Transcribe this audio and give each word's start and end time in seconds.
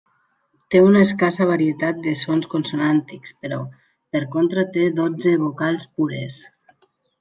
Té 0.75 0.79
una 0.85 1.03
escassa 1.07 1.47
varietat 1.49 1.99
de 2.07 2.15
sons 2.23 2.49
consonàntics 2.55 3.37
però, 3.45 3.63
per 4.17 4.25
contra 4.39 4.67
té 4.75 4.91
dotze 5.05 5.39
vocals 5.47 5.91
pures. 6.01 6.45